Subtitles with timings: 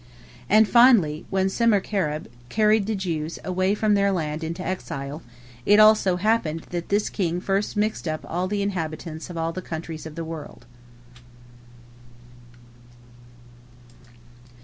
[0.49, 5.21] And, finally, when Sermacherib carried the Jews away from their land into exile,
[5.63, 10.07] it also happened that this king first mixed up the inhabitants of all the countries
[10.07, 10.65] of the world.